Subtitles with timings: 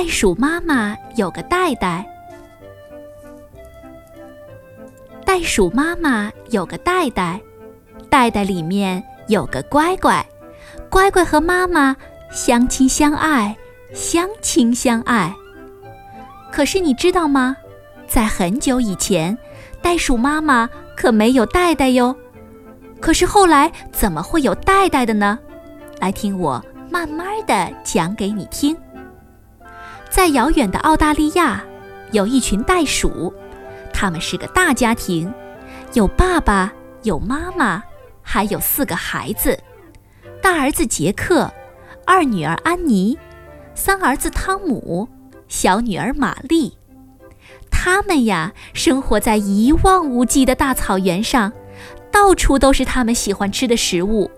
[0.00, 2.06] 袋鼠妈妈有个袋袋。
[5.26, 7.38] 袋鼠妈妈有个袋袋，
[8.08, 10.24] 袋袋里面有个乖乖，
[10.88, 11.94] 乖乖和妈妈
[12.32, 13.54] 相亲相爱，
[13.92, 15.34] 相亲相爱。
[16.50, 17.54] 可是你知道吗？
[18.08, 19.36] 在很久以前，
[19.82, 22.16] 袋鼠妈妈可没有袋袋哟。
[23.02, 25.38] 可是后来怎么会有袋袋的呢？
[26.00, 28.74] 来听我慢慢的讲给你听。
[30.10, 31.64] 在遥远的澳大利亚，
[32.10, 33.32] 有一群袋鼠，
[33.92, 35.32] 他们是个大家庭，
[35.92, 36.72] 有爸爸，
[37.04, 37.80] 有妈妈，
[38.20, 39.56] 还有四个孩子：
[40.42, 41.50] 大儿子杰克，
[42.04, 43.16] 二女儿安妮，
[43.76, 45.08] 三儿子汤姆，
[45.46, 46.76] 小女儿玛丽。
[47.70, 51.52] 他们呀，生活在一望无际的大草原上，
[52.10, 54.28] 到处都是他们喜欢吃的食物。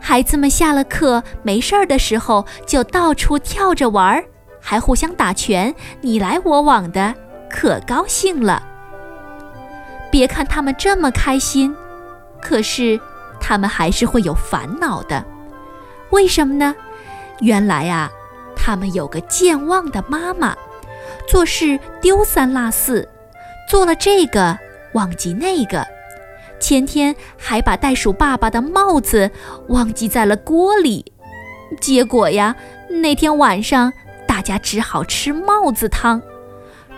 [0.00, 4.24] 孩子们下了课没事儿的时候，就到处跳着玩儿，
[4.68, 7.14] 还互相打拳，你来我往的，
[7.48, 8.60] 可高兴了。
[10.10, 11.72] 别看他们这么开心，
[12.42, 13.00] 可是
[13.40, 15.24] 他们还是会有烦恼的。
[16.10, 16.74] 为什么呢？
[17.38, 18.10] 原来啊，
[18.56, 20.56] 他们有个健忘的妈妈。
[21.28, 23.08] 做事丢三落四，
[23.70, 24.58] 做了这个
[24.94, 25.86] 忘记那个，
[26.58, 29.30] 前天还把袋鼠爸爸的帽子
[29.68, 31.12] 忘记在了锅里，
[31.80, 32.56] 结果呀，
[32.88, 33.92] 那天晚上
[34.36, 36.20] 大家只好吃帽子汤。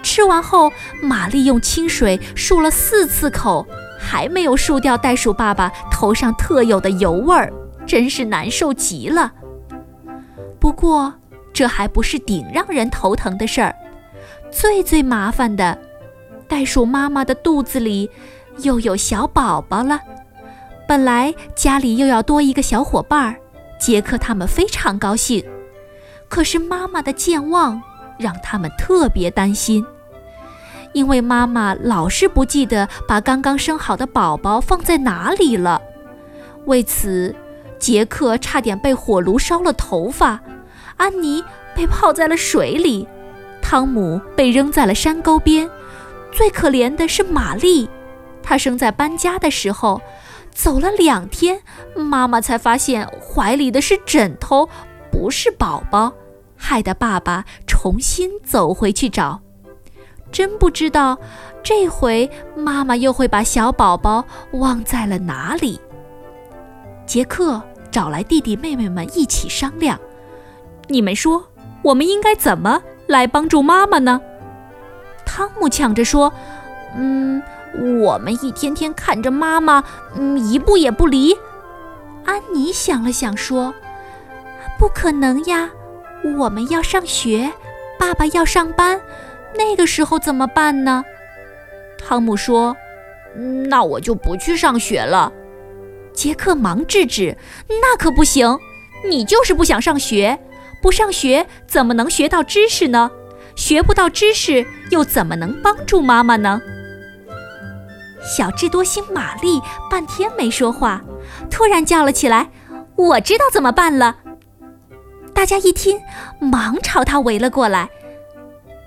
[0.03, 3.65] 吃完后，玛丽用清水漱了四次口，
[3.97, 7.53] 还没有漱掉袋鼠爸爸头上特有的油味儿，
[7.87, 9.33] 真是难受极了。
[10.59, 11.15] 不过，
[11.53, 13.73] 这还不是顶让人头疼的事儿。
[14.51, 15.79] 最最麻烦的，
[16.49, 18.11] 袋鼠妈妈的肚子里
[18.63, 20.01] 又有小宝宝了。
[20.89, 23.37] 本来家里又要多一个小伙伴儿，
[23.79, 25.45] 杰克他们非常高兴。
[26.29, 27.83] 可是妈妈的健忘
[28.19, 29.85] 让他们特别担心，
[30.93, 35.81] 因为妈妈老是不记得把刚刚生好的宝宝放在哪里了。
[36.67, 37.35] 为此，
[37.79, 40.41] 杰克差点被火炉烧了头发，
[40.97, 41.43] 安妮
[41.75, 43.09] 被泡在了水里。
[43.63, 45.69] 汤姆被扔在了山沟边，
[46.33, 47.89] 最可怜的是玛丽，
[48.43, 50.01] 她生在搬家的时候，
[50.53, 51.61] 走了两天，
[51.95, 54.69] 妈妈才发现怀里的是枕头，
[55.11, 56.13] 不是宝宝，
[56.57, 59.41] 害得爸爸重新走回去找。
[60.31, 61.17] 真不知道
[61.63, 65.81] 这回妈妈又会把小宝宝忘在了哪里。
[67.07, 69.99] 杰克找来弟弟妹妹们一起商量，
[70.89, 71.43] 你们说
[71.83, 72.83] 我们应该怎么？
[73.07, 74.21] 来帮助妈妈呢？
[75.25, 76.31] 汤姆抢着说
[76.95, 77.43] ：“嗯，
[78.03, 79.83] 我们一天天看着妈妈，
[80.15, 81.35] 嗯，一步也不离。”
[82.27, 83.73] 安妮想了想说
[84.79, 85.71] ：“不可能呀，
[86.37, 87.51] 我们要上学，
[87.99, 89.01] 爸爸要上班，
[89.57, 91.05] 那个时候怎么办呢？”
[91.99, 92.77] 汤姆说
[93.69, 95.33] ：“那我就不去上学了。”
[96.13, 97.37] 杰克忙制止
[97.69, 98.59] ：“那可不行，
[99.09, 100.39] 你就是不想上学。”
[100.81, 103.11] 不上学怎么能学到知识呢？
[103.57, 106.61] 学不到知识又怎么能帮助妈妈呢？
[108.23, 109.61] 小智多星玛丽
[109.91, 111.03] 半天没说话，
[111.51, 112.51] 突然叫了起来
[112.95, 114.19] ：“我知道怎么办了！”
[115.39, 116.03] 大家一听，
[116.41, 117.89] 忙朝他围了过来。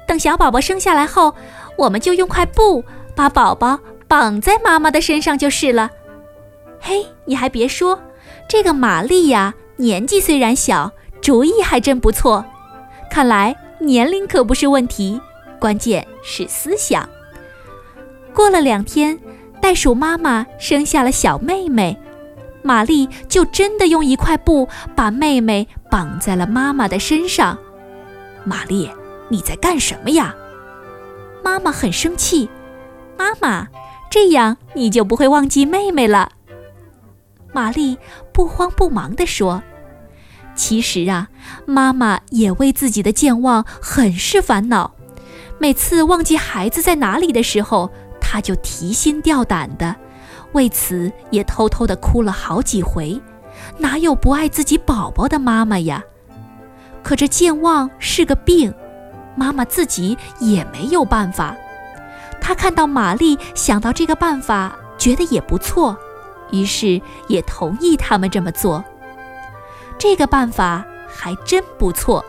[0.05, 1.33] 等小宝宝生下来后，
[1.77, 2.83] 我们就用块布
[3.15, 5.89] 把宝宝绑在妈妈的身上就是了。
[6.81, 7.97] 嘿，你还别说，
[8.49, 10.91] 这个玛丽呀，年纪虽然小。
[11.21, 12.43] 主意还真不错，
[13.09, 15.21] 看来年龄可不是问题，
[15.57, 17.07] 关键是思想。
[18.33, 19.17] 过了两天，
[19.61, 21.97] 袋鼠妈妈生下了小妹妹，
[22.61, 27.55] 玛丽就真的用一块布把妹妹绑在了妈妈的身上。
[28.45, 28.89] 玛丽，
[29.27, 30.33] 你在干什么呀？
[31.43, 32.49] 妈妈很生气。
[33.17, 33.67] 妈妈，
[34.09, 36.31] 这样你就不会忘记妹妹了。
[37.53, 37.97] 玛丽
[38.31, 39.61] 不慌不忙地说。
[40.55, 41.27] 其实啊，
[41.65, 44.93] 妈妈也为自己的健忘很是烦恼。
[45.59, 49.95] 每次忘记孩子在哪里的时候，她就提心吊胆的，
[50.53, 53.21] 为此也偷偷的哭了好几回。
[53.77, 56.03] 哪有不爱自己宝宝的妈妈呀？
[57.03, 58.73] 可这健忘是个病，
[59.35, 61.55] 妈妈自己也没有办法。
[62.39, 65.97] 她看到玛丽想到这个办法，觉得也不错，
[66.51, 68.83] 于是也同意他们这么做。
[69.97, 72.23] 这个办法还真不错。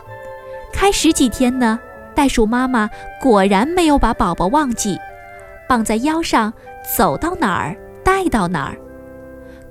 [0.71, 1.79] 开始几天呢，
[2.15, 2.89] 袋鼠妈妈
[3.21, 4.97] 果然没有把宝宝忘记，
[5.67, 6.51] 绑在腰上，
[6.97, 8.77] 走到哪儿带到哪儿。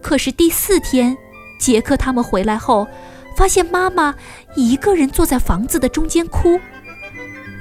[0.00, 1.16] 可是第四天，
[1.62, 2.88] 杰克他们回来后，
[3.36, 4.16] 发现妈妈
[4.56, 6.58] 一个人坐在房子的中间哭，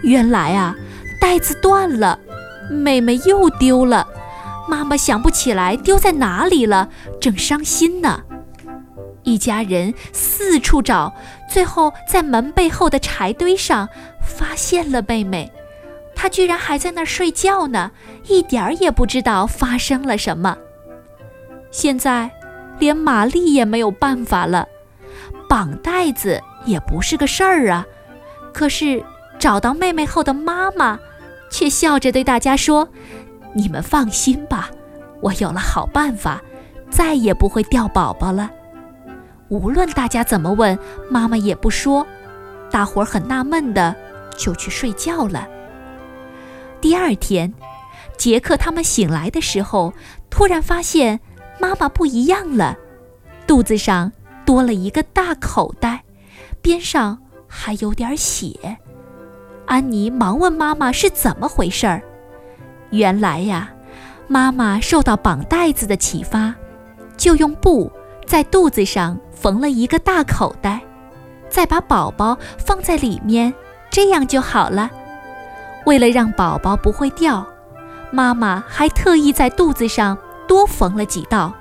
[0.01, 0.75] 原来啊，
[1.19, 2.19] 带子断了，
[2.67, 4.07] 妹妹又丢了。
[4.67, 6.89] 妈妈想不起来丢在哪里了，
[7.19, 8.23] 正伤心呢。
[9.21, 11.13] 一家人四处找，
[11.47, 13.87] 最后在门背后的柴堆上
[14.25, 15.51] 发现了妹妹。
[16.15, 17.91] 她居然还在那儿睡觉呢，
[18.27, 20.57] 一点儿也不知道发生了什么。
[21.69, 22.31] 现在，
[22.81, 24.67] 连玛丽也没有办法了，
[25.47, 27.85] 绑带子也不是个事儿啊。
[28.51, 29.03] 可是
[29.37, 30.99] 找到妹妹后的妈妈，
[31.51, 32.89] 却笑着对大家说
[33.53, 34.71] ：“你们放心吧，
[35.21, 36.41] 我有了好办法，
[36.89, 38.49] 再也不会掉宝宝了。”
[39.49, 42.05] 无论大家怎么问，妈妈也不说。
[42.71, 43.95] 大伙很纳闷的，
[44.35, 45.47] 就去睡觉了。
[46.79, 47.53] 第二天，
[48.17, 49.93] 杰克他们醒来的时候，
[50.31, 51.19] 突然发现
[51.61, 52.75] 妈妈不一样了，
[53.45, 54.11] 肚子上
[54.43, 56.03] 多了一个大口袋，
[56.59, 58.77] 边上还有点血。
[59.67, 62.01] 安妮忙问妈妈是怎么回事儿。
[62.89, 63.69] 原来呀，
[64.27, 66.55] 妈妈受到绑带子的启发，
[67.15, 67.91] 就用布
[68.25, 69.17] 在肚子上。
[69.41, 70.79] 缝了一个大口袋，
[71.49, 73.51] 再把宝宝放在里面，
[73.89, 74.91] 这样就好了。
[75.87, 77.43] 为了让宝宝不会掉，
[78.11, 80.15] 妈妈还特意在肚子上
[80.51, 81.53] 多缝了几道，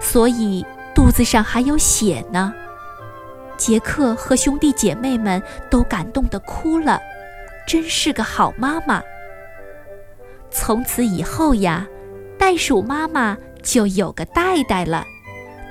[0.00, 2.54] 所以肚子上还有血呢。
[3.58, 6.98] 杰克和兄弟姐妹们都感动得哭了，
[7.68, 9.02] 真是个好妈妈。
[10.50, 11.86] 从此以后呀，
[12.38, 15.04] 袋鼠妈妈就有个袋袋了。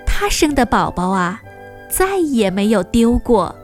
[0.05, 1.41] 它生的宝宝啊，
[1.89, 3.55] 再也没有丢过。